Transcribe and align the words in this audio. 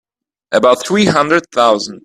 About 0.51 0.83
three 0.83 1.05
hundred 1.05 1.43
thousand. 1.53 1.99